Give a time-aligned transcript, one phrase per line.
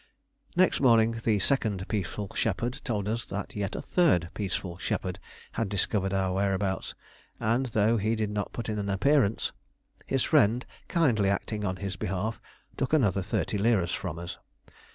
[0.55, 5.19] Next morning the second peaceful shepherd told us that yet a third peaceful shepherd
[5.51, 6.95] had discovered our whereabouts,
[7.39, 9.51] and though he did not put in an appearance,
[10.07, 12.41] his friend, kindly acting on his behalf,
[12.77, 14.39] took another thirty liras from us.